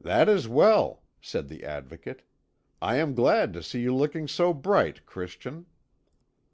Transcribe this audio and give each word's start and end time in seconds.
"That 0.00 0.28
is 0.28 0.46
well," 0.46 1.02
said 1.20 1.48
the 1.48 1.64
Advocate. 1.64 2.22
"I 2.80 2.98
am 2.98 3.16
glad 3.16 3.52
to 3.54 3.64
see 3.64 3.80
you 3.80 3.92
looking 3.92 4.28
so 4.28 4.54
bright, 4.54 5.04
Christian." 5.06 5.66